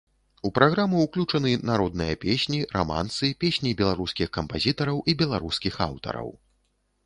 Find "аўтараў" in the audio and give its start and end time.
5.91-6.37